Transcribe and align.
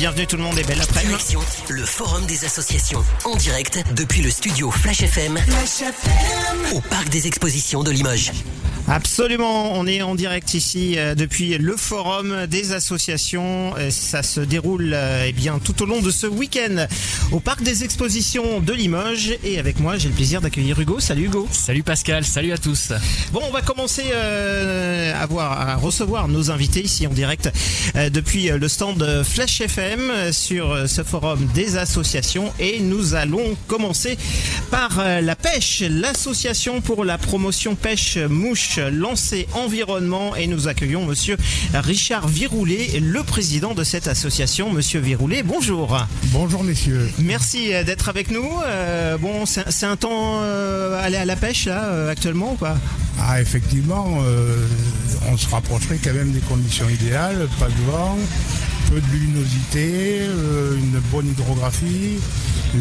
bienvenue 0.00 0.26
tout 0.26 0.38
le 0.38 0.42
monde 0.42 0.58
et 0.58 0.62
belle 0.62 0.80
après-midi. 0.80 1.36
Le 1.68 1.84
Forum 1.84 2.24
des 2.24 2.46
associations 2.46 3.04
en 3.26 3.36
direct 3.36 3.84
depuis 3.94 4.22
le 4.22 4.30
studio 4.30 4.70
Flash 4.70 5.02
FM 5.02 5.38
au 6.72 6.80
Parc 6.80 7.10
des 7.10 7.26
Expositions 7.26 7.82
de 7.82 7.90
Limoges. 7.90 8.32
Absolument, 8.92 9.78
on 9.78 9.86
est 9.86 10.02
en 10.02 10.16
direct 10.16 10.52
ici 10.52 10.94
euh, 10.98 11.14
depuis 11.14 11.56
le 11.58 11.76
forum 11.76 12.46
des 12.48 12.72
associations. 12.72 13.72
Euh, 13.78 13.88
Ça 13.90 14.24
se 14.24 14.40
déroule 14.40 14.90
euh, 14.92 15.26
eh 15.28 15.32
bien 15.32 15.60
tout 15.60 15.80
au 15.84 15.86
long 15.86 16.00
de 16.00 16.10
ce 16.10 16.26
week-end 16.26 16.88
au 17.30 17.38
parc 17.38 17.62
des 17.62 17.84
expositions 17.84 18.58
de 18.58 18.72
Limoges 18.72 19.36
et 19.44 19.60
avec 19.60 19.78
moi 19.78 19.96
j'ai 19.96 20.08
le 20.08 20.14
plaisir 20.14 20.40
d'accueillir 20.40 20.80
Hugo. 20.80 20.98
Salut 20.98 21.26
Hugo. 21.26 21.46
Salut 21.52 21.84
Pascal, 21.84 22.24
salut 22.24 22.50
à 22.50 22.58
tous. 22.58 22.92
Bon, 23.32 23.40
on 23.46 23.52
va 23.52 23.62
commencer 23.62 24.06
euh, 24.12 25.14
à, 25.16 25.24
voir, 25.26 25.52
à 25.52 25.76
recevoir 25.76 26.26
nos 26.26 26.50
invités 26.50 26.82
ici 26.82 27.06
en 27.06 27.12
direct 27.12 27.48
euh, 27.94 28.10
depuis 28.10 28.48
le 28.48 28.66
stand 28.66 29.22
Flash 29.22 29.60
FM 29.60 30.32
sur 30.32 30.88
ce 30.88 31.04
forum 31.04 31.46
des 31.54 31.76
associations 31.76 32.52
et 32.58 32.80
nous 32.80 33.14
allons 33.14 33.56
commencer 33.68 34.18
par 34.72 35.00
la 35.22 35.36
pêche, 35.36 35.84
l'association 35.88 36.80
pour 36.80 37.04
la 37.04 37.18
promotion 37.18 37.76
pêche 37.76 38.16
mouche 38.16 38.79
lancée 38.88 39.46
environnement 39.52 40.34
et 40.36 40.46
nous 40.46 40.68
accueillons 40.68 41.04
monsieur 41.04 41.36
Richard 41.74 42.28
Viroulet, 42.28 43.00
le 43.00 43.22
président 43.22 43.74
de 43.74 43.84
cette 43.84 44.08
association. 44.08 44.72
Monsieur 44.72 45.00
Viroulet, 45.00 45.42
bonjour. 45.42 45.98
Bonjour 46.32 46.64
messieurs. 46.64 47.10
Merci 47.18 47.74
euh, 47.74 47.84
d'être 47.84 48.08
avec 48.08 48.30
nous. 48.30 48.48
Euh, 48.64 49.18
bon, 49.18 49.44
c'est 49.46 49.86
un 49.86 49.96
temps 49.96 50.40
euh, 50.42 51.02
aller 51.02 51.16
à 51.16 51.24
la 51.24 51.36
pêche 51.36 51.66
là 51.66 52.08
actuellement 52.08 52.52
ou 52.52 52.56
pas? 52.56 52.76
Ah 53.22 53.40
effectivement, 53.40 54.20
euh, 54.24 54.56
on 55.30 55.36
se 55.36 55.48
rapprocherait 55.48 55.98
quand 56.02 56.14
même 56.14 56.32
des 56.32 56.40
conditions 56.40 56.88
idéales, 56.88 57.48
pas 57.58 57.68
de 57.68 57.90
vent, 57.90 58.18
peu 58.90 59.00
de 59.00 59.06
luminosité, 59.12 60.20
euh, 60.22 60.76
une 60.76 60.98
bonne 61.12 61.28
hydrographie. 61.28 62.18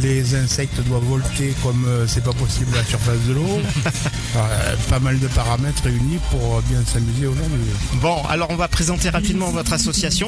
Les 0.02 0.36
insectes 0.36 0.80
doivent 0.88 1.04
volter 1.04 1.54
comme 1.64 1.84
euh, 1.88 2.06
c'est 2.08 2.24
pas 2.24 2.34
possible 2.34 2.70
à 2.76 2.78
la 2.80 2.84
surface 2.86 3.22
de 3.28 3.34
l'eau. 3.34 3.60
Euh, 4.36 4.76
pas 4.92 5.00
mal 5.00 5.18
de 5.20 5.28
paramètres 5.28 5.82
réunis 5.84 6.20
pour 6.30 6.62
bien 6.70 6.84
s'amuser 6.86 7.26
aujourd'hui. 7.26 7.66
Bon, 7.96 8.22
alors 8.30 8.48
on 8.52 8.56
va 8.56 8.68
présenter 8.68 9.10
rapidement 9.10 9.50
votre 9.50 9.74
association. 9.74 10.28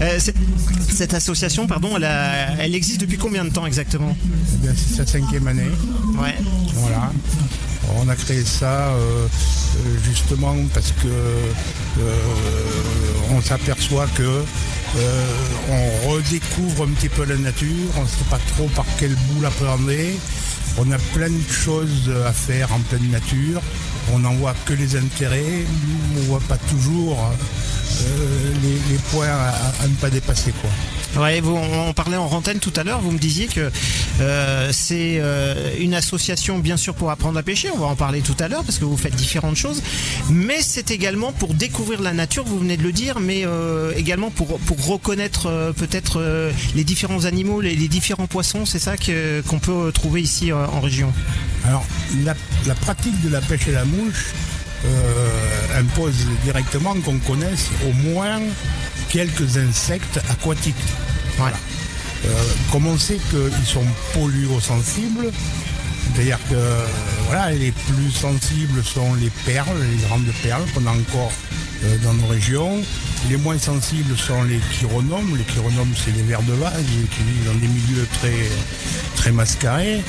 Euh, 0.00 0.18
cette, 0.18 0.36
cette 0.90 1.12
association, 1.12 1.66
pardon, 1.66 1.90
elle, 1.98 2.04
a- 2.04 2.54
elle 2.58 2.74
existe 2.74 3.02
depuis 3.02 3.18
combien 3.18 3.44
de 3.44 3.50
temps 3.50 3.66
exactement? 3.66 4.16
Eh 4.64 4.68
c'est 4.74 4.96
sa 4.96 5.06
cinquième 5.06 5.46
année. 5.46 5.68
Ouais. 6.18 6.34
Voilà. 6.72 7.12
On 7.98 8.08
a 8.08 8.16
créé 8.16 8.42
ça 8.46 8.86
euh, 8.94 9.26
justement 10.02 10.56
parce 10.72 10.92
que 10.92 11.06
euh, 11.08 12.16
on 13.30 13.42
s'aperçoit 13.42 14.06
que 14.14 14.42
euh, 14.96 15.26
on 15.70 16.10
redécouvre 16.10 16.84
un 16.84 16.92
petit 16.92 17.08
peu 17.08 17.24
la 17.24 17.36
nature, 17.36 17.90
on 17.96 18.02
ne 18.02 18.08
sait 18.08 18.24
pas 18.30 18.38
trop 18.54 18.68
par 18.68 18.86
quel 18.98 19.14
bout 19.14 19.42
la 19.42 19.50
prendre. 19.50 19.90
On 20.78 20.90
a 20.90 20.98
plein 21.14 21.30
de 21.30 21.50
choses 21.50 22.12
à 22.26 22.32
faire 22.32 22.72
en 22.72 22.80
pleine 22.80 23.10
nature. 23.10 23.60
On 24.12 24.18
n'en 24.18 24.34
voit 24.34 24.54
que 24.64 24.72
les 24.72 24.96
intérêts, 24.96 25.64
on 26.12 26.20
ne 26.20 26.24
voit 26.26 26.42
pas 26.48 26.58
toujours 26.58 27.18
euh, 28.02 28.52
les, 28.62 28.98
points 29.10 29.26
à, 29.28 29.82
à 29.82 29.88
ne 29.88 29.94
pas 29.94 30.10
dépasser. 30.10 30.52
Quoi. 30.60 30.70
Vous, 31.14 31.56
on 31.56 31.92
parlait 31.92 32.16
en 32.16 32.26
rentaine 32.26 32.58
tout 32.58 32.72
à 32.74 32.82
l'heure, 32.82 33.00
vous 33.00 33.12
me 33.12 33.18
disiez 33.18 33.46
que 33.46 33.70
euh, 34.20 34.70
c'est 34.72 35.18
euh, 35.20 35.72
une 35.78 35.94
association 35.94 36.58
bien 36.58 36.76
sûr 36.76 36.92
pour 36.94 37.10
apprendre 37.10 37.38
à 37.38 37.42
pêcher, 37.42 37.70
on 37.72 37.78
va 37.78 37.86
en 37.86 37.94
parler 37.94 38.20
tout 38.20 38.34
à 38.40 38.48
l'heure 38.48 38.64
parce 38.64 38.78
que 38.78 38.84
vous 38.84 38.96
faites 38.96 39.14
différentes 39.14 39.54
choses, 39.54 39.80
mais 40.28 40.60
c'est 40.60 40.90
également 40.90 41.30
pour 41.30 41.54
découvrir 41.54 42.02
la 42.02 42.12
nature, 42.12 42.44
vous 42.44 42.58
venez 42.58 42.76
de 42.76 42.82
le 42.82 42.90
dire, 42.90 43.20
mais 43.20 43.46
euh, 43.46 43.92
également 43.96 44.30
pour, 44.30 44.58
pour 44.58 44.84
reconnaître 44.86 45.72
peut-être 45.76 46.50
les 46.74 46.84
différents 46.84 47.26
animaux, 47.26 47.60
les, 47.60 47.76
différents 47.88 48.26
poissons, 48.26 48.66
c'est 48.66 48.80
ça 48.80 48.96
qu'on 48.96 49.58
peut 49.60 49.92
trouver 49.92 50.20
ici 50.20 50.52
en 50.52 50.80
région? 50.80 51.12
Alors, 51.64 51.86
la, 52.24 52.34
pratique 52.74 53.20
de 53.22 53.28
la 53.28 53.40
pêche 53.40 53.68
et 53.68 53.72
la 53.72 53.84
mouche 53.84 54.32
impose 55.76 56.26
directement 56.44 56.94
qu'on 57.04 57.18
connaisse 57.18 57.70
au 57.88 57.92
moins 58.10 58.40
quelques 59.10 59.56
insectes 59.56 60.20
aquatiques. 60.28 60.74
Voilà. 61.38 61.56
Euh, 62.26 62.28
comme 62.72 62.86
on 62.86 62.96
sait 62.98 63.18
qu'ils 63.30 63.66
sont 63.66 63.84
polluosensibles, 64.14 65.30
c'est-à-dire 66.14 66.38
que 66.48 66.54
euh, 66.54 66.86
voilà, 67.26 67.50
les 67.52 67.72
plus 67.72 68.10
sensibles 68.10 68.82
sont 68.84 69.14
les 69.14 69.30
perles, 69.44 69.76
les 69.90 70.02
grandes 70.06 70.26
perles 70.42 70.62
qu'on 70.74 70.86
a 70.86 70.90
encore 70.92 71.32
euh, 71.84 71.98
dans 72.04 72.14
nos 72.14 72.26
régions. 72.26 72.82
Les 73.28 73.36
moins 73.36 73.58
sensibles 73.58 74.16
sont 74.16 74.42
les 74.44 74.58
chironomes. 74.72 75.36
Les 75.36 75.44
chironomes, 75.44 75.92
c'est 76.02 76.12
les 76.12 76.22
vers 76.22 76.42
de 76.42 76.52
vase 76.52 76.74
qui 76.82 77.22
vivent 77.22 77.46
dans 77.46 77.58
des 77.58 77.68
milieux 77.68 78.06
très, 78.20 78.48
très 79.16 79.32
mascarés. 79.32 80.02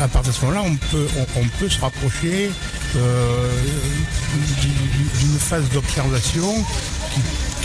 À 0.00 0.08
partir 0.08 0.32
de 0.32 0.36
ce 0.38 0.44
moment-là, 0.46 0.62
on 0.66 0.74
peut, 0.76 1.06
on, 1.36 1.46
peut 1.58 1.68
se 1.68 1.78
rapprocher 1.80 2.50
du- 4.62 5.18
d'une 5.20 5.38
phase 5.38 5.64
d'observation 5.72 6.64
qui, 7.12 7.20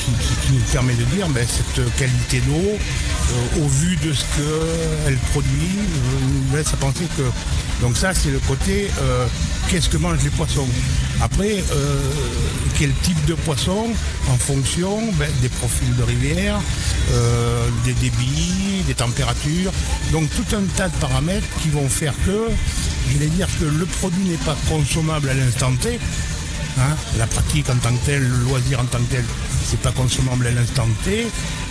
qui- 0.05 0.47
qui- 0.47 0.53
nous 0.53 0.59
permet 0.71 0.93
de 0.95 1.03
dire 1.05 1.27
ben, 1.29 1.45
cette 1.47 1.95
qualité 1.95 2.39
d'eau, 2.41 2.53
euh, 2.77 3.63
au 3.63 3.67
vu 3.67 3.95
de 3.97 4.11
ce 4.13 4.23
qu'elle 4.35 5.17
produit, 5.31 5.51
euh, 5.79 6.49
nous 6.51 6.57
laisse 6.57 6.73
à 6.73 6.77
penser 6.77 7.05
que. 7.17 7.23
Donc 7.81 7.97
ça, 7.97 8.13
c'est 8.13 8.29
le 8.31 8.39
côté 8.39 8.89
euh, 9.01 9.25
qu'est-ce 9.69 9.89
que 9.89 9.97
mangent 9.97 10.23
les 10.23 10.29
poissons? 10.29 10.67
Après, 11.21 11.63
quel 12.79 12.91
type 13.03 13.25
de 13.25 13.35
poisson 13.35 13.87
en 14.29 14.37
fonction 14.37 15.11
ben, 15.13 15.29
des 15.41 15.49
profils 15.49 15.95
de 15.95 16.03
rivière, 16.03 16.59
des 17.85 17.93
débits, 17.93 18.83
des 18.87 18.95
températures. 18.95 19.71
Donc 20.11 20.29
tout 20.35 20.55
un 20.55 20.63
tas 20.75 20.89
de 20.89 20.95
paramètres 20.95 21.45
qui 21.61 21.69
vont 21.69 21.87
faire 21.89 22.13
que, 22.25 22.47
je 23.11 23.17
vais 23.19 23.27
dire 23.27 23.47
que 23.59 23.65
le 23.65 23.85
produit 23.85 24.23
n'est 24.29 24.37
pas 24.45 24.57
consommable 24.67 25.29
à 25.29 25.33
l'instant 25.35 25.71
T, 25.75 25.99
Hein, 26.79 26.95
la 27.17 27.27
pratique 27.27 27.69
en 27.69 27.75
tant 27.75 27.93
que 27.93 28.05
telle, 28.05 28.23
le 28.23 28.37
loisir 28.45 28.79
en 28.79 28.85
tant 28.85 28.99
que 28.99 29.15
tel, 29.15 29.25
c'est 29.65 29.79
pas 29.81 29.91
consommable 29.91 30.47
à 30.47 30.51
l'instant 30.51 30.87
T. 31.03 31.27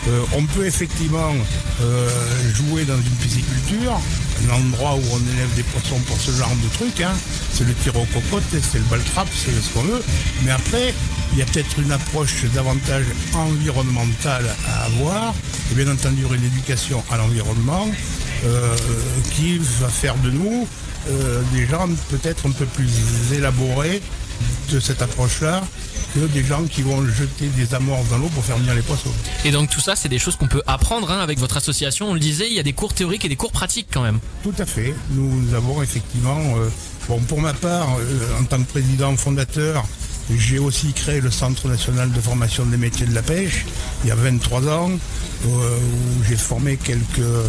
Euh, 0.08 0.20
on 0.36 0.44
peut 0.44 0.66
effectivement 0.66 1.32
euh, 1.80 2.08
jouer 2.54 2.84
dans 2.84 2.96
une 2.96 3.16
pisciculture, 3.22 3.98
un 4.46 4.54
endroit 4.54 4.96
où 4.96 5.02
on 5.12 5.32
élève 5.34 5.54
des 5.56 5.62
poissons 5.62 5.98
pour 6.06 6.20
ce 6.20 6.30
genre 6.32 6.52
de 6.62 6.68
truc. 6.76 7.00
hein. 7.00 7.12
C'est 7.52 7.64
le 7.66 7.74
tir 7.74 7.96
aux 7.96 8.04
cocottes, 8.06 8.44
c'est 8.50 8.78
le 8.78 8.84
ball 8.84 9.00
trap, 9.14 9.26
c'est 9.34 9.52
ce 9.52 9.70
qu'on 9.72 9.82
veut. 9.82 10.02
Mais 10.44 10.50
après, 10.50 10.94
il 11.32 11.38
y 11.38 11.42
a 11.42 11.46
peut-être 11.46 11.78
une 11.78 11.92
approche 11.92 12.44
davantage 12.54 13.04
environnementale 13.34 14.44
à 14.68 14.84
avoir, 14.84 15.34
et 15.72 15.74
bien 15.74 15.90
entendu 15.90 16.24
une 16.24 16.44
éducation 16.44 17.02
à 17.10 17.16
l'environnement 17.16 17.88
euh, 18.44 18.76
qui 19.34 19.58
va 19.80 19.88
faire 19.88 20.16
de 20.16 20.30
nous 20.30 20.68
des 21.54 21.66
gens 21.66 21.88
peut-être 22.10 22.46
un 22.46 22.50
peu 22.50 22.66
plus 22.66 22.90
élaborés 23.32 24.02
de 24.70 24.80
cette 24.80 25.02
approche-là 25.02 25.62
que 26.14 26.20
des 26.20 26.44
gens 26.44 26.64
qui 26.64 26.82
vont 26.82 27.04
jeter 27.06 27.46
des 27.56 27.74
amorces 27.74 28.08
dans 28.08 28.18
l'eau 28.18 28.28
pour 28.28 28.44
faire 28.44 28.56
venir 28.56 28.74
les 28.74 28.82
poissons. 28.82 29.10
Et 29.44 29.50
donc 29.50 29.70
tout 29.70 29.80
ça, 29.80 29.96
c'est 29.96 30.08
des 30.08 30.18
choses 30.18 30.36
qu'on 30.36 30.48
peut 30.48 30.62
apprendre 30.66 31.10
hein, 31.10 31.20
avec 31.20 31.38
votre 31.38 31.56
association. 31.56 32.10
On 32.10 32.14
le 32.14 32.20
disait, 32.20 32.46
il 32.48 32.54
y 32.54 32.58
a 32.58 32.62
des 32.62 32.72
cours 32.72 32.94
théoriques 32.94 33.24
et 33.24 33.28
des 33.28 33.36
cours 33.36 33.52
pratiques 33.52 33.88
quand 33.92 34.02
même. 34.02 34.18
Tout 34.42 34.54
à 34.58 34.66
fait. 34.66 34.94
Nous 35.10 35.54
avons 35.54 35.82
effectivement, 35.82 36.38
euh, 36.56 36.68
bon, 37.08 37.20
pour 37.20 37.40
ma 37.40 37.52
part, 37.52 37.88
euh, 37.98 38.40
en 38.40 38.44
tant 38.44 38.58
que 38.58 38.68
président 38.68 39.16
fondateur, 39.16 39.84
j'ai 40.36 40.58
aussi 40.58 40.92
créé 40.92 41.20
le 41.20 41.30
Centre 41.30 41.66
national 41.68 42.12
de 42.12 42.20
formation 42.20 42.64
des 42.66 42.76
métiers 42.76 43.06
de 43.06 43.14
la 43.14 43.22
pêche 43.22 43.66
il 44.04 44.08
y 44.08 44.10
a 44.12 44.14
23 44.14 44.68
ans, 44.68 44.90
euh, 44.92 45.48
où 45.48 46.24
j'ai 46.28 46.36
formé 46.36 46.76
quelques, 46.76 47.18
euh, 47.18 47.48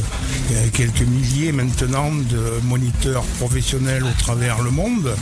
quelques 0.73 1.01
milliers 1.01 1.51
maintenant 1.51 2.11
de 2.11 2.59
moniteurs 2.63 3.23
professionnels 3.39 4.03
au 4.03 4.11
travers 4.21 4.61
le 4.61 4.71
monde, 4.71 5.13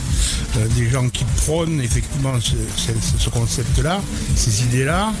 euh, 0.56 0.66
des 0.76 0.88
gens 0.90 1.08
qui 1.08 1.24
prônent 1.44 1.80
effectivement 1.80 2.40
ce, 2.40 2.52
ce- 2.76 3.18
ce 3.18 3.28
concept-là, 3.30 4.00
ces 4.36 4.62
idées-là. 4.64 5.12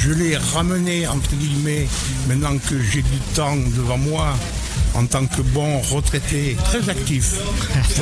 Je 0.00 0.12
l'ai 0.12 0.36
ramené, 0.36 1.06
entre 1.08 1.34
guillemets, 1.34 1.88
maintenant 2.28 2.56
que 2.58 2.80
j'ai 2.80 3.02
du 3.02 3.18
temps 3.34 3.56
devant 3.76 3.98
moi, 3.98 4.34
en 4.98 5.06
tant 5.06 5.24
que 5.26 5.42
bon 5.42 5.78
retraité, 5.80 6.56
très 6.64 6.88
actif. 6.88 7.34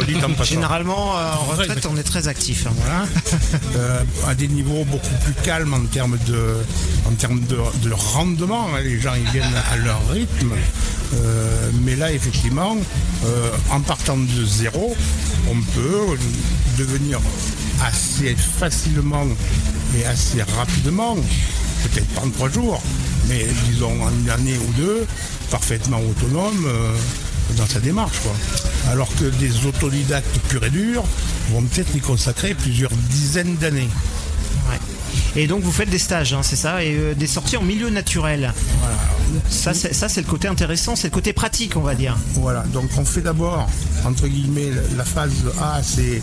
Généralement, 0.55 1.17
euh, 1.19 1.33
en 1.35 1.45
retraite, 1.45 1.87
on 1.91 1.97
est 1.97 2.03
très 2.03 2.27
actif. 2.29 2.67
hein. 2.67 2.73
Voilà. 2.83 3.07
Euh, 3.77 4.01
à 4.27 4.35
des 4.35 4.49
niveaux 4.49 4.85
beaucoup 4.85 5.15
plus 5.25 5.35
calmes 5.45 5.75
en 5.75 5.85
termes 5.87 6.17
de, 6.27 6.57
en 7.07 7.13
termes 7.13 7.41
de, 7.41 7.59
de 7.83 7.93
rendement. 7.93 8.69
hein. 8.75 8.81
Les 8.83 8.99
gens 9.01 9.13
ils 9.15 9.31
viennent 9.31 9.55
à 9.73 9.77
leur 9.77 10.01
rythme. 10.11 10.53
Euh, 11.15 11.71
mais 11.83 11.95
là, 11.95 12.11
effectivement, 12.13 12.77
euh, 13.27 13.51
en 13.71 13.81
partant 13.81 14.17
de 14.17 14.45
zéro, 14.45 14.97
on 15.51 15.61
peut 15.75 16.17
devenir 16.79 17.21
assez 17.85 18.35
facilement 18.35 19.27
et 19.99 20.05
assez 20.07 20.43
rapidement, 20.57 21.17
peut-être 21.85 22.09
pas 22.09 22.23
en 22.23 22.31
trois 22.31 22.49
jours, 22.51 22.83
mais 23.29 23.47
disons 23.69 24.03
en 24.03 24.11
une 24.11 24.31
année 24.31 24.57
ou 24.59 24.73
deux, 24.73 25.07
parfaitement 25.51 26.01
autonome. 26.01 26.65
euh, 26.67 26.93
dans 27.57 27.67
sa 27.67 27.81
démarche. 27.81 28.19
Quoi. 28.21 28.33
Alors 28.91 29.09
que 29.17 29.25
des 29.25 29.67
autodidactes 29.67 30.39
purs 30.49 30.65
et 30.65 30.71
durs 30.71 31.05
vont 31.53 31.63
peut-être 31.63 31.95
y 31.95 32.01
consacrer 32.01 32.55
plusieurs 32.55 32.91
dizaines 33.11 33.57
d'années. 33.57 33.89
Ouais. 34.69 35.43
Et 35.43 35.47
donc 35.47 35.63
vous 35.63 35.73
faites 35.73 35.91
des 35.91 35.99
stages, 35.99 36.33
hein, 36.33 36.41
c'est 36.43 36.57
ça, 36.57 36.83
et 36.83 37.15
des 37.15 37.27
sorties 37.27 37.57
en 37.57 37.63
milieu 37.63 37.91
naturel. 37.91 38.53
Ça, 39.49 39.75
c'est, 39.75 39.93
ça, 39.93 40.09
c'est 40.09 40.21
le 40.23 40.27
côté 40.27 40.49
intéressant, 40.49 40.97
c'est 40.97 41.09
le 41.09 41.13
côté 41.13 41.33
pratique, 41.33 41.77
on 41.77 41.83
va 41.83 41.95
dire. 41.95 42.17
Voilà, 42.35 42.63
donc 42.73 42.91
on 42.97 43.05
fait 43.05 43.21
d'abord, 43.21 43.69
entre 44.05 44.27
guillemets, 44.29 44.71
la 44.97 45.05
phase 45.05 45.33
A, 45.61 45.81
c'est 45.83 46.23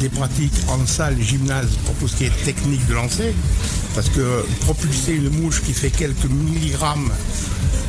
des 0.00 0.08
pratiques 0.08 0.54
en 0.68 0.84
salle, 0.86 1.20
gymnase, 1.20 1.68
pour 1.84 1.94
tout 1.96 2.08
ce 2.08 2.16
qui 2.16 2.24
est 2.24 2.44
technique 2.44 2.86
de 2.86 2.94
lancer. 2.94 3.34
Parce 3.94 4.08
que 4.08 4.44
propulser 4.62 5.12
une 5.12 5.30
mouche 5.40 5.62
qui 5.62 5.72
fait 5.72 5.90
quelques 5.90 6.24
milligrammes 6.24 7.10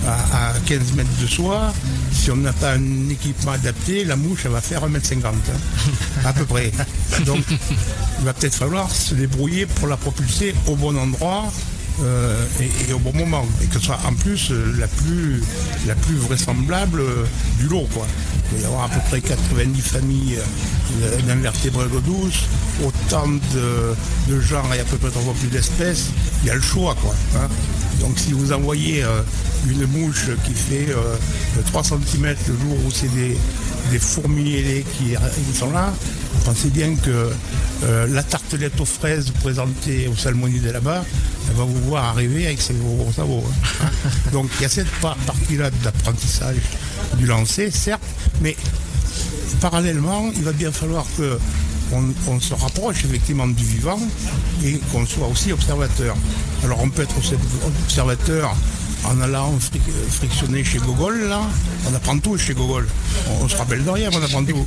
à, 0.07 0.54
15 0.66 0.94
mètres 0.94 1.10
de 1.22 1.28
soi, 1.28 1.74
si 2.12 2.31
on 2.31 2.38
n'a 2.38 2.54
pas 2.54 2.74
un 2.74 3.10
équipement 3.10 3.52
adapté, 3.52 4.04
la 4.04 4.16
mouche, 4.16 4.42
elle 4.46 4.52
va 4.52 4.62
faire 4.62 4.88
1m50, 4.88 5.25
hein, 5.25 5.31
à 6.24 6.34
peu 6.34 6.46
près. 6.46 6.72
Donc, 7.25 7.44
il 8.19 8.25
va 8.25 8.34
peut-être 8.34 8.56
falloir 8.56 8.90
se 8.92 9.13
débrouiller 9.16 9.66
pour 9.66 9.88
la 9.88 9.98
propulser 9.98 10.54
au 10.68 10.75
bon 10.75 10.98
endroit, 10.98 11.52
euh, 12.02 12.46
et, 12.90 12.94
au 12.94 13.00
bon 13.00 13.13
moment. 13.13 13.46
Et 13.63 13.68
que 13.68 13.75
ce 13.75 13.86
soit 13.86 14.00
en 14.06 14.13
plus 14.13 14.52
euh, 14.52 14.75
la, 14.78 14.88
plus, 14.88 15.42
la 15.88 15.96
plus 15.96 16.16
vraisemblable 16.16 17.00
euh, 17.00 17.25
du 17.60 17.68
lot. 17.68 17.88
Quoi. 17.94 18.06
Il 18.51 18.58
va 18.58 18.63
y 18.63 18.66
avoir 18.66 18.84
à 18.86 18.90
peu 18.90 19.00
près 19.10 19.22
90 19.22 19.81
familles 19.81 20.38
d'invertébrés 21.25 21.88
d'eau 21.88 22.01
douce, 22.01 22.44
autant 22.84 23.28
de, 23.28 24.42
genres 24.42 24.74
et 24.74 24.80
à 24.80 24.84
peu 24.84 24.98
près 24.98 25.10
trois 25.10 25.22
fois 25.22 25.34
plus 25.40 25.48
d'espèces. 25.48 26.10
Il 26.44 26.48
y 26.48 26.51
a 26.51 26.56
le 26.56 26.62
choix. 26.62 26.96
Quoi, 27.01 27.16
hein. 27.38 27.48
Donc 28.00 28.18
si 28.18 28.33
vous 28.33 28.51
envoyez 28.51 29.03
une 29.68 29.86
mouche 29.88 30.30
qui 30.45 30.53
fait 30.53 30.88
3 31.68 31.83
cm 31.83 32.36
le 32.47 32.53
jour 32.53 32.77
où 32.86 32.92
c'est 32.92 33.13
des, 33.13 33.38
des 33.92 34.00
fourmis 34.00 34.56
ailées 34.56 34.86
qui, 34.97 35.15
sont 35.57 35.71
là, 35.71 35.94
pensez 36.44 36.69
bien 36.69 36.95
que 36.95 37.31
la 38.07 38.24
tartelette 38.24 38.80
aux 38.80 38.86
fraises 38.86 39.31
présentée 39.42 40.07
au 40.07 40.15
salmonide 40.15 40.65
là-bas, 40.65 41.03
elle 41.50 41.56
va 41.56 41.63
vous 41.63 41.81
voir 41.81 42.06
arriver 42.06 42.45
avec 42.47 42.62
ses 42.62 42.74
gros 42.74 43.12
sabots. 43.15 43.44
Hein. 43.83 43.89
Donc 44.31 44.50
il 44.59 44.63
y 44.63 44.65
a 44.65 44.69
cette 44.69 44.91
partie-là 45.25 45.69
d'apprentissage 45.83 46.57
du 47.18 47.25
lancer, 47.25 47.71
certes, 47.71 48.01
mais 48.41 48.56
parallèlement, 49.62 50.31
il 50.36 50.44
va 50.44 50.51
bien 50.51 50.71
falloir 50.71 51.06
que 51.18 51.38
on, 51.94 52.40
se 52.40 52.54
rapproche 52.54 53.06
effectivement 53.06 53.48
du 53.48 53.64
vivant 53.64 54.00
et 54.64 54.80
qu'on 54.92 55.06
soit 55.06 55.28
aussi 55.28 55.52
observateur. 55.52 56.16
Alors 56.64 56.82
on 56.82 56.90
peut 56.90 57.04
être 57.04 57.16
observateur 57.18 58.56
en 59.10 59.22
allant 59.22 59.54
frictionner 60.10 60.63
chez 60.63 60.80
Gogol, 60.80 61.28
là, 61.28 61.42
on 61.90 61.96
apprend 61.96 62.18
tout 62.19 62.38
chez 62.38 62.54
Gogol. 62.54 62.88
On, 63.42 63.48
se 63.48 63.56
rappelle 63.56 63.84
de 63.84 63.90
rien, 63.90 64.10
on 64.13 64.24
apprend 64.24 64.44
tout. 64.44 64.66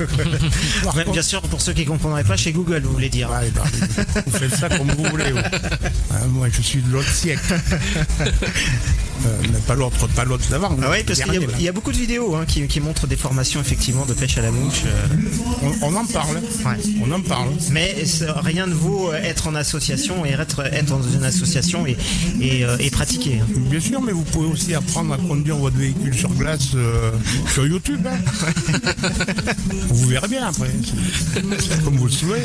bien 1.12 1.23
sûr, 1.23 1.43
pour 1.43 1.61
ceux 1.61 1.73
qui 1.73 1.82
ne 1.82 1.87
comprendraient 1.87 2.25
pas, 2.25 2.37
chez 2.37 2.52
Google, 2.52 2.82
vous 2.85 2.93
voulez 2.93 3.08
dire. 3.08 3.31
vous 4.26 4.38
faites 4.38 4.55
ça 4.55 4.69
comme 4.69 4.90
vous 4.90 5.05
voulez. 5.05 5.32
Ah, 6.11 6.26
moi, 6.29 6.49
je 6.50 6.62
suis 6.62 6.82
de 6.82 6.93
l'autre 6.93 7.12
siècle. 7.12 7.55
Euh, 9.26 9.31
mais 9.52 9.58
pas 9.58 9.75
l'autre, 9.75 10.06
pas 10.08 10.25
l'autre 10.25 10.49
d'avant. 10.49 10.76
Ah 10.82 10.91
oui, 10.91 11.02
parce 11.05 11.20
qu'il 11.20 11.61
y, 11.61 11.69
a 11.69 11.73
beaucoup 11.73 11.91
de 11.91 11.96
vidéos 11.96 12.37
hein, 12.37 12.44
qui, 12.46 12.81
montrent 12.81 13.06
des 13.06 13.17
formations 13.17 13.61
effectivement 13.61 14.06
de 14.06 14.14
pêche 14.14 14.38
à 14.38 14.43
la 14.43 14.50
mouche. 14.50 14.82
Euh. 14.87 15.70
On, 15.82 15.94
en 15.96 16.06
parle. 16.06 16.41
On 17.02 17.11
en 17.11 17.20
parle. 17.20 17.49
Mais 17.73 17.96
rien 18.37 18.67
ne 18.67 18.75
vaut 18.75 19.12
être 19.12 19.49
en 19.49 19.55
association 19.56 20.25
et 20.25 20.31
être, 20.31 20.61
être 20.73 20.87
dans 20.87 21.02
une 21.02 21.25
association 21.25 21.87
et, 21.87 21.96
et, 22.41 22.64
euh, 22.64 22.76
pratiquer. 22.93 23.41
Hein. 23.43 23.46
Bien 23.56 23.81
sûr, 23.81 24.00
mais 24.00 24.12
vous 24.12 24.25
pouvez 24.28 24.48
aussi 24.48 24.75
apprendre 24.75 25.12
à 25.14 25.19
conduire 25.19 25.56
votre 25.56 25.76
véhicule 25.76 26.14
sur 26.14 26.30
glace 26.30 26.69
sur 27.52 27.66
YouTube. 27.66 28.06
Hein. 28.06 28.19
vous 29.88 30.06
verrez 30.08 30.28
bien 30.28 30.46
après. 30.46 30.70
comme 31.84 31.96
vous 31.96 32.06
le 32.06 32.12
souhaitez. 32.12 32.42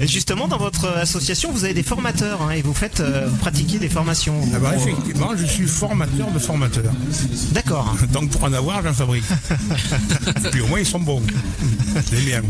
Et 0.00 0.06
justement, 0.06 0.48
dans 0.48 0.58
votre 0.58 0.86
association, 0.88 1.50
vous 1.52 1.64
avez 1.64 1.74
des 1.74 1.82
formateurs 1.82 2.50
et 2.52 2.62
vous 2.62 2.74
faites 2.74 3.02
pratiquer 3.40 3.78
des 3.78 3.88
formations. 3.88 4.40
Ah 4.54 4.58
bah, 4.58 4.72
effectivement, 4.76 5.30
je 5.36 5.44
suis 5.44 5.66
formateur 5.66 6.30
de 6.32 6.38
formateurs. 6.38 6.92
D'accord. 7.52 7.94
Donc 8.12 8.30
pour 8.30 8.44
en 8.44 8.52
avoir, 8.52 8.82
j'en 8.82 8.92
fabrique. 8.92 9.24
Et 10.44 10.48
puis 10.50 10.60
au 10.60 10.66
moins 10.66 10.80
ils 10.80 10.86
sont 10.86 11.00
bons. 11.00 11.22
Les 12.12 12.30
miens. 12.30 12.42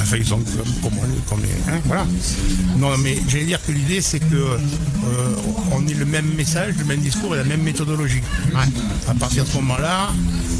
Enfin, 0.00 0.16
ils 0.16 0.26
sont 0.26 0.40
comme, 0.82 0.92
comme, 1.28 1.38
hein, 1.68 1.80
voilà. 1.84 2.06
Non, 2.76 2.96
mais 2.98 3.18
j'allais 3.28 3.44
dire 3.44 3.64
que 3.64 3.72
l'idée 3.72 4.00
c'est 4.00 4.20
que 4.20 4.36
euh, 4.36 4.58
on 5.72 5.86
ait 5.86 5.94
le 5.94 6.04
même 6.04 6.32
message, 6.36 6.74
le 6.78 6.84
même 6.84 7.00
discours 7.00 7.34
et 7.34 7.38
la 7.38 7.44
même 7.44 7.62
méthodologie. 7.62 7.97
À 9.08 9.14
partir 9.14 9.44
de 9.44 9.48
ce 9.48 9.56
moment-là, 9.56 10.10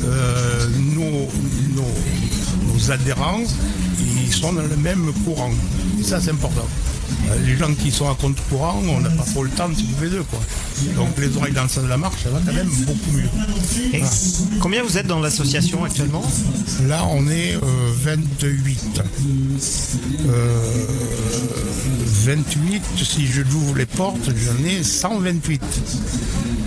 euh, 0.05 0.69
nos, 0.95 1.29
nos 1.75 2.91
adhérents, 2.91 3.41
ils 4.01 4.33
sont 4.35 4.53
dans 4.53 4.63
le 4.63 4.77
même 4.77 5.13
courant. 5.25 5.51
Et 6.01 6.03
ça, 6.03 6.21
c'est 6.21 6.31
important. 6.31 6.67
Euh, 7.31 7.37
les 7.47 7.57
gens 7.57 7.73
qui 7.75 7.91
sont 7.91 8.09
à 8.09 8.15
contre-courant, 8.15 8.83
on 8.89 9.01
n'a 9.01 9.11
pas 9.11 9.25
trop 9.25 9.43
le 9.43 9.51
temps 9.51 9.69
de 9.69 9.75
s'occuper 9.75 10.09
d'eux. 10.09 10.25
Quoi. 10.31 10.41
Donc 10.97 11.19
les 11.19 11.37
oreilles 11.37 11.53
dans 11.53 11.63
le 11.63 11.69
sens 11.69 11.85
de 11.85 11.89
la 11.89 11.97
marche, 11.97 12.23
ça 12.23 12.31
va 12.31 12.41
quand 12.45 12.53
même 12.53 12.69
beaucoup 12.87 13.11
mieux. 13.13 14.01
Combien 14.61 14.83
vous 14.83 14.99
êtes 14.99 15.07
dans 15.07 15.21
l'association 15.21 15.85
actuellement? 15.85 16.23
Là, 16.87 17.05
on 17.11 17.27
est 17.29 17.59
28. 18.05 19.03
Euh, 20.29 20.59
28, 22.25 22.77
euh, 22.77 23.05
si 23.05 23.27
je 23.27 23.43
l'ouvre 23.43 23.77
les 23.77 23.87
portes, 23.87 24.19
j'en 24.27 24.65
ai 24.69 24.83
128. 24.83 25.63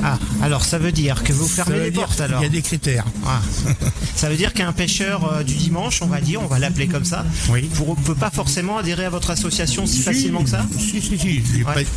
Ah, 0.03 0.17
alors 0.41 0.65
ça 0.65 0.77
veut 0.77 0.91
dire 0.91 1.23
que 1.23 1.33
vous 1.33 1.47
fermez 1.47 1.79
les 1.79 1.91
portes 1.91 2.19
alors 2.21 2.41
Il 2.41 2.43
y 2.43 2.47
a 2.47 2.49
des 2.49 2.61
critères. 2.61 3.05
Ah. 3.25 3.41
ça 4.15 4.29
veut 4.29 4.35
dire 4.35 4.53
qu'un 4.53 4.73
pêcheur 4.73 5.31
euh, 5.31 5.43
du 5.43 5.55
dimanche, 5.55 6.01
on 6.01 6.07
va 6.07 6.21
dire, 6.21 6.41
on 6.41 6.47
va 6.47 6.59
l'appeler 6.59 6.87
comme 6.87 7.05
ça, 7.05 7.25
oui. 7.49 7.69
ne 7.79 8.03
peut 8.03 8.15
pas 8.15 8.31
forcément 8.31 8.77
adhérer 8.77 9.05
à 9.05 9.09
votre 9.09 9.29
association 9.29 9.85
si, 9.85 10.01
facilement 10.01 10.43
que 10.43 10.49
ça 10.49 10.65
Si, 10.77 11.01
si, 11.01 11.17
si. 11.17 11.43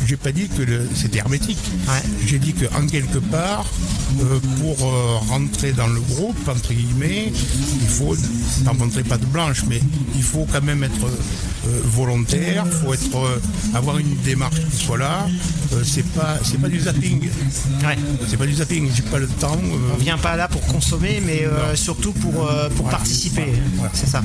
J'ai 0.07 0.17
pas, 0.17 0.31
dit 0.31 0.47
que 0.49 0.87
c'était 0.95 1.19
hermétique. 1.19 1.59
J'ai 2.25 2.39
dit 2.39 2.53
qu'en 2.53 2.85
quelque 2.87 3.19
part, 3.19 3.65
euh, 4.21 4.39
pour 4.59 4.87
euh, 4.87 5.17
rentrer 5.29 5.71
dans 5.71 5.87
le 5.87 5.99
groupe, 5.99 6.37
entre 6.47 6.73
guillemets, 6.73 7.31
il 7.81 7.87
faut, 7.87 8.15
pas 8.63 8.73
montrer 8.73 9.03
pas 9.03 9.17
de 9.17 9.25
blanche, 9.25 9.63
mais 9.67 9.81
il 10.15 10.23
faut 10.23 10.45
quand 10.51 10.61
même 10.61 10.83
être 10.83 11.07
volontaire, 11.85 12.63
il 12.65 12.71
faut 12.71 12.93
être, 12.93 13.41
avoir 13.73 13.97
une 13.97 14.15
démarche 14.23 14.61
qui 14.69 14.85
soit 14.85 14.97
là. 14.97 15.27
c'est 15.83 16.05
pas, 16.13 16.37
pas 16.61 16.69
du 16.69 16.79
zapping. 16.79 17.29
C'est 18.27 18.37
pas 18.37 18.45
du 18.45 18.53
zapping, 18.53 18.89
j'ai 18.93 19.03
pas 19.03 19.19
le 19.19 19.27
temps. 19.27 19.57
Euh. 19.63 19.93
On 19.93 19.97
vient 19.97 20.17
pas 20.17 20.35
là 20.35 20.47
pour 20.47 20.61
consommer, 20.61 21.21
mais 21.25 21.45
euh, 21.45 21.75
surtout 21.75 22.11
pour, 22.13 22.49
euh, 22.49 22.69
pour 22.69 22.89
participer. 22.89 23.53
C'est 23.93 24.07
ça. 24.07 24.23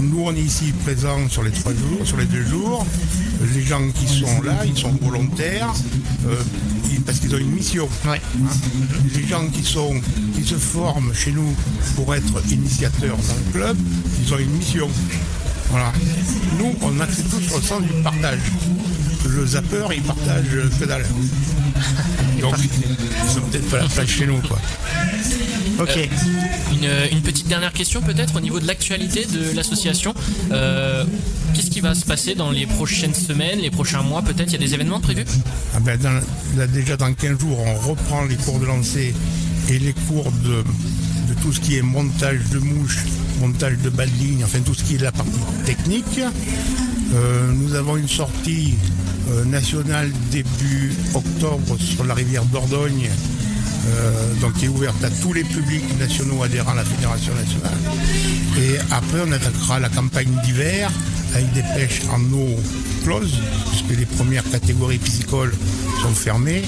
nous, 0.00 0.22
on 0.24 0.34
est 0.34 0.40
ici 0.40 0.72
présents 0.84 1.28
sur 1.28 1.42
les 1.42 1.50
trois 1.50 1.72
jours, 1.72 2.04
sur 2.04 2.16
les 2.16 2.26
deux 2.26 2.44
jours. 2.44 2.86
Les 3.54 3.62
gens 3.62 3.80
qui 3.94 4.06
sont 4.06 4.42
là, 4.42 4.64
ils 4.66 4.76
sont 4.76 4.92
volontaires 5.00 5.72
parce 7.10 7.18
qu'ils 7.18 7.34
ont 7.34 7.38
une 7.38 7.50
mission. 7.50 7.88
Hein. 8.06 8.14
Les 9.14 9.26
gens 9.26 9.46
qui 9.48 9.64
sont 9.64 10.00
qui 10.34 10.44
se 10.44 10.54
forment 10.54 11.12
chez 11.14 11.32
nous 11.32 11.54
pour 11.96 12.14
être 12.14 12.40
initiateurs 12.50 13.16
dans 13.16 13.34
le 13.34 13.52
club, 13.52 13.76
ils 14.22 14.34
ont 14.34 14.38
une 14.38 14.50
mission. 14.50 14.88
Voilà. 15.70 15.92
Nous, 16.58 16.74
on 16.82 17.00
accède 17.00 17.28
tous 17.30 17.40
sur 17.40 17.56
le 17.56 17.62
sens 17.62 17.82
du 17.82 18.02
partage. 18.02 18.40
Le 19.28 19.46
zapper, 19.46 19.86
il 19.96 20.02
partage 20.02 20.44
que 20.78 20.84
dalle. 20.84 21.04
Donc, 22.40 22.54
ils 22.58 23.30
sont 23.30 23.40
peut-être 23.40 23.68
pas 23.70 23.78
la 23.78 23.88
place 23.88 24.08
chez 24.08 24.26
nous, 24.26 24.40
quoi. 24.40 24.58
Ok. 25.80 26.08
Euh, 26.82 27.06
une, 27.12 27.20
petite 27.20 27.48
dernière 27.48 27.72
question 27.72 28.00
peut-être 28.00 28.36
au 28.36 28.40
niveau 28.40 28.60
de 28.60 28.66
l'actualité 28.66 29.24
de 29.26 29.54
l'association. 29.54 30.14
Euh, 30.50 31.04
qu'est-ce 31.54 31.70
qui 31.70 31.80
va 31.80 31.94
se 31.94 32.04
passer 32.04 32.34
dans 32.34 32.50
les 32.50 32.66
prochaines 32.66 33.14
semaines, 33.14 33.60
les 33.60 33.70
prochains 33.70 34.02
mois 34.02 34.22
Peut-être? 34.22 34.48
Il 34.48 34.52
y 34.52 34.56
a 34.56 34.58
des 34.58 34.74
événements 34.74 35.00
prévus? 35.00 35.24
Ah 35.74 35.80
ben, 35.80 35.98
Déjà 36.68 36.96
dans 36.96 37.12
15 37.12 37.38
jours, 37.38 37.58
on 37.60 37.74
reprend 37.88 38.24
les 38.24 38.36
cours 38.36 38.58
de 38.58 38.66
lancer 38.66 39.14
et 39.68 39.78
les 39.78 39.92
cours 39.92 40.30
de, 40.44 40.64
tout 41.42 41.52
ce 41.52 41.60
qui 41.60 41.76
est 41.76 41.82
montage 41.82 42.40
de 42.50 42.58
mouches, 42.58 43.04
montage 43.40 43.78
de 43.78 43.90
balles 43.90 44.10
lignes, 44.20 44.44
enfin 44.44 44.60
tout 44.60 44.74
ce 44.74 44.82
qui 44.84 44.96
est 44.96 45.02
la 45.02 45.12
partie 45.12 45.30
technique. 45.64 46.20
Euh, 47.14 47.52
nous 47.52 47.74
avons 47.74 47.96
une 47.96 48.08
sortie 48.08 48.74
euh, 49.30 49.44
nationale 49.44 50.10
début 50.30 50.92
octobre 51.14 51.76
sur 51.78 52.04
la 52.04 52.14
rivière 52.14 52.44
Dordogne, 52.46 53.08
euh, 53.08 53.49
donc 54.40 54.54
qui 54.54 54.66
est 54.66 54.68
ouverte 54.68 55.02
à 55.04 55.10
tous 55.10 55.32
les 55.32 55.44
publics 55.44 55.98
nationaux 55.98 56.42
adhérents 56.42 56.72
à 56.72 56.76
la 56.76 56.84
Fédération 56.84 57.34
nationale. 57.34 57.78
Et 58.58 58.78
après, 58.90 59.20
on 59.26 59.32
attaquera 59.32 59.80
la 59.80 59.88
campagne 59.88 60.30
d'hiver 60.44 60.90
avec 61.34 61.52
des 61.52 61.62
pêches 61.62 62.02
en 62.12 62.20
eau 62.32 62.56
close, 63.04 63.38
puisque 63.68 63.98
les 63.98 64.06
premières 64.06 64.48
catégories 64.50 64.98
piscicoles 64.98 65.54
sont 66.02 66.14
fermées. 66.14 66.62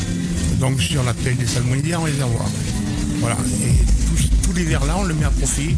Donc 0.61 0.81
sur 0.81 1.03
la 1.03 1.15
pêche 1.15 1.37
des 1.37 1.47
salmonidiers 1.47 1.97
en 1.97 2.03
réservoir. 2.03 2.47
Voilà. 3.21 3.37
Et 3.65 3.75
tout, 4.43 4.53
l'hiver 4.53 4.85
là, 4.85 4.97
on 4.99 5.05
le 5.05 5.15
met 5.15 5.25
à 5.25 5.31
profit 5.31 5.77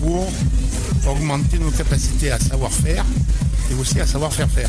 pour 0.00 0.32
augmenter 1.06 1.58
nos 1.58 1.70
capacités 1.70 2.30
à 2.30 2.38
savoir 2.40 2.72
faire 2.72 3.04
et 3.70 3.74
aussi 3.80 4.00
à 4.00 4.06
savoir 4.06 4.32
faire 4.32 4.48
faire. 4.50 4.68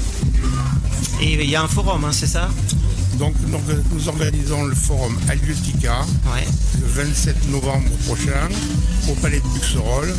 Et 1.22 1.34
il 1.34 1.50
y 1.50 1.56
a 1.56 1.64
un 1.64 1.68
forum, 1.68 2.04
hein, 2.04 2.12
c'est 2.12 2.28
ça? 2.28 2.50
Donc 3.20 3.34
nous, 3.48 4.08
organisons 4.10 4.66
le 4.66 4.76
forum 4.76 5.18
Aliotica 5.30 6.06
le 6.80 6.88
27 6.88 7.50
novembre 7.50 7.90
prochain 8.06 8.50
au 9.10 9.14
Palais 9.16 9.40
de 9.40 9.48
Buxerolles 9.54 10.14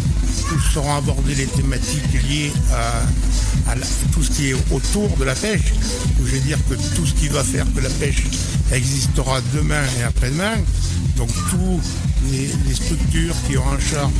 où 0.52 0.60
seront 0.72 0.94
abordées 0.94 1.34
les 1.34 1.46
thématiques 1.46 2.12
liées 2.28 2.52
à, 2.72 3.74
tout 4.12 4.22
ce 4.22 4.30
qui 4.30 4.50
est 4.50 4.56
autour 4.70 5.14
de 5.18 5.24
la 5.24 5.34
pêche. 5.34 5.74
Où 6.20 6.26
je 6.26 6.32
vais 6.32 6.40
dire 6.40 6.58
que 6.70 6.74
tout 6.94 7.04
ce 7.04 7.14
qui 7.14 7.28
va 7.28 7.42
faire 7.44 7.66
que 7.74 7.80
la 7.80 7.90
pêche 7.90 8.24
existera 8.72 9.40
demain 9.54 9.82
et 9.98 10.04
après-demain. 10.04 10.56
Donc 11.16 11.28
tous 11.50 11.80
les, 12.30 12.48
les 12.68 12.74
structures 12.74 13.34
qui 13.48 13.58
ont 13.58 13.66
en 13.66 13.80
charge 13.80 14.12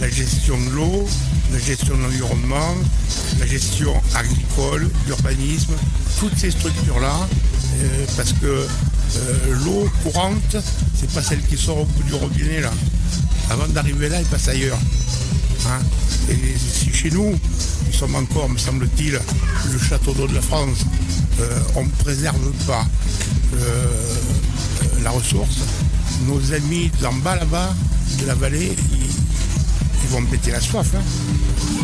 la 0.00 0.08
gestion 0.08 0.58
de 0.58 0.70
l'eau, 0.70 1.08
la 1.52 1.58
gestion 1.58 1.96
de 1.96 2.02
l'environnement, 2.02 2.74
la 3.38 3.46
gestion 3.46 3.94
agricole, 4.14 4.88
l'urbanisme, 5.06 5.74
toutes 6.18 6.36
ces 6.38 6.50
structures-là, 6.50 7.28
euh, 7.74 8.06
parce 8.16 8.32
que 8.32 8.46
euh, 8.46 9.54
l'eau 9.64 9.88
courante, 10.02 10.56
c'est 10.94 11.10
pas 11.12 11.22
celle 11.22 11.42
qui 11.42 11.56
sort 11.56 11.80
au 11.80 11.84
bout 11.84 12.02
du 12.04 12.14
robinet 12.14 12.60
là. 12.60 12.70
Avant 13.50 13.66
d'arriver 13.68 14.08
là, 14.08 14.18
elle 14.18 14.26
passe 14.26 14.48
ailleurs. 14.48 14.78
Hein. 15.68 15.80
Et 16.30 16.36
si 16.58 16.92
chez 16.92 17.10
nous, 17.10 17.30
nous 17.86 17.92
sommes 17.92 18.14
encore, 18.14 18.48
me 18.48 18.58
semble-t-il, 18.58 19.18
le 19.72 19.78
château 19.78 20.12
d'eau 20.12 20.26
de 20.26 20.34
la 20.34 20.42
France, 20.42 20.78
euh, 21.40 21.58
on 21.76 21.84
ne 21.84 21.90
préserve 21.90 22.52
pas 22.66 22.86
la 25.04 25.10
ressource, 25.10 25.58
nos 26.26 26.52
amis 26.52 26.90
d'en 27.00 27.12
bas 27.12 27.36
là-bas, 27.36 27.72
de 28.20 28.26
la 28.26 28.34
vallée, 28.34 28.74
ils, 30.04 30.10
vont 30.10 30.20
me 30.20 30.26
péter 30.26 30.50
la 30.50 30.60
soif. 30.60 30.88
Hein. 30.94 31.02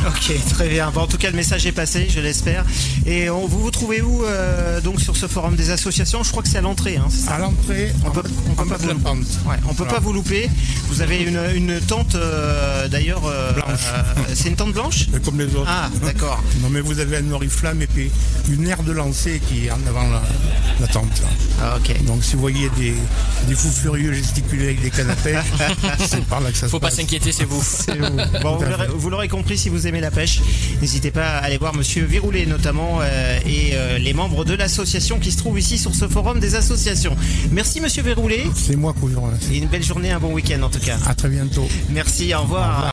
Ok, 0.07 0.33
très 0.51 0.69
bien. 0.69 0.91
Bon, 0.91 1.03
en 1.03 1.07
tout 1.07 1.19
cas, 1.19 1.31
le 1.31 1.37
message 1.37 1.67
est 1.67 1.73
passé, 1.73 2.09
je 2.09 2.21
l'espère. 2.21 2.65
Et 3.07 3.29
on, 3.29 3.47
vous 3.47 3.59
vous 3.61 3.71
trouvez 3.71 4.01
où 4.01 4.25
euh, 4.25 4.81
donc 4.81 5.01
sur 5.01 5.17
ce 5.17 5.27
forum 5.27 5.57
des 5.57 5.71
associations? 5.71 6.23
Je 6.23 6.31
crois 6.31 6.43
que 6.43 6.49
c'est 6.49 6.59
à 6.59 6.63
l'entrée. 6.63 6.97
Hein, 6.97 7.09
à 7.29 7.39
l'entrée, 7.39 7.93
on 8.07 8.11
peut, 8.11 8.23
on 8.49 8.55
peut 8.55 8.67
pas 8.67 8.77
vous 8.77 8.89
louper. 8.89 9.11
Ouais, 9.47 9.57
on 9.69 9.75
peut 9.75 9.85
pas 9.85 10.01
vous 10.01 10.13
louper. 10.13 10.51
Vous 10.89 11.03
avez 11.03 11.23
une, 11.23 11.41
une 11.55 11.81
tente 11.81 12.15
euh, 12.15 12.89
d'ailleurs. 12.89 13.23
Euh, 13.27 13.53
c'est 14.35 14.49
une 14.49 14.57
tente 14.57 14.73
blanche? 14.73 15.07
Comme 15.25 15.39
les 15.39 15.55
autres. 15.55 15.69
Ah, 15.69 15.91
d'accord. 16.03 16.43
non, 16.63 16.69
mais 16.71 16.81
vous 16.81 17.01
avez 17.01 17.19
un 17.19 17.31
oriflamme 17.33 17.83
et 17.83 17.87
puis 17.87 18.11
une 18.51 18.67
aire 18.69 18.83
de 18.83 18.93
lancer 18.93 19.41
qui 19.49 19.67
est 19.67 19.71
en 19.71 19.81
avant 19.89 20.09
la, 20.81 20.87
tente. 20.89 21.23
Ah, 21.63 21.77
ok. 21.77 22.05
Donc 22.05 22.25
si 22.25 22.35
vous 22.35 22.41
voyez 22.41 22.71
des, 22.77 22.95
des 23.47 23.55
fous 23.55 23.71
furieux 23.71 24.13
gesticuler 24.13 24.67
avec 24.67 24.83
des 24.83 24.91
canapés, 24.91 25.39
c'est 25.99 26.25
par 26.25 26.41
là 26.41 26.51
que 26.51 26.57
ça 26.57 26.69
Faut 26.69 26.81
pas 26.81 26.91
s'inquiéter, 26.91 27.33
c'est 27.33 27.45
vous. 27.45 27.63
Vous. 28.11 28.41
Bon, 28.43 28.59
vous 28.95 29.11
l'aurez 29.11 29.29
compris 29.29 29.59
si 29.59 29.69
vous 29.69 29.87
aimez 29.87 30.01
la 30.01 30.11
pêche, 30.11 30.41
n'hésitez 30.81 31.11
pas 31.11 31.27
à 31.27 31.39
aller 31.39 31.59
voir 31.59 31.75
Monsieur 31.75 32.05
Viroulet 32.05 32.47
notamment 32.47 32.99
euh, 33.03 33.39
et 33.47 33.71
euh, 33.75 33.99
les 33.99 34.13
membres 34.13 34.45
de 34.45 34.55
l'association 34.55 35.19
qui 35.19 35.31
se 35.33 35.39
trouvent 35.39 35.59
ici 35.59 35.79
sur 35.79 35.95
ce 35.95 36.09
forum 36.09 36.41
des 36.41 36.55
associations. 36.55 37.17
Merci 37.51 37.81
Monsieur 37.81 38.03
Viroulet. 38.03 38.45
C'est 38.55 38.77
moi 38.77 38.93
qui 38.95 39.09
vous 39.09 39.21
remercie. 39.21 39.55
Et 39.55 39.59
une 39.59 39.69
belle 39.69 39.83
journée, 39.83 40.11
un 40.11 40.19
bon 40.21 40.33
week-end 40.33 40.63
en 40.63 40.69
tout 40.71 40.81
cas. 40.81 40.99
À 41.07 41.15
très 41.15 41.29
bientôt. 41.29 41.69
Merci, 41.91 42.35
Au 42.35 42.43
revoir. 42.43 42.85